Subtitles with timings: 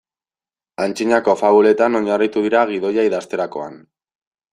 [0.85, 3.77] Antzinako fabuletan oinarritu dira gidoia idazterakoan.